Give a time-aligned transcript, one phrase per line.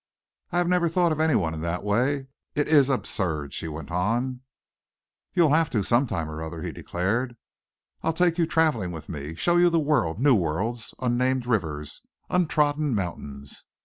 [0.51, 2.25] I have never thought of any one in that way.
[2.55, 4.41] It is absurd," she went on.
[5.35, 7.37] "You'll have to, sometime or other," he declared.
[8.01, 12.01] "I'll take you travelling with me, show you the world, new worlds, unnamed rivers,
[12.31, 13.67] untrodden mountains.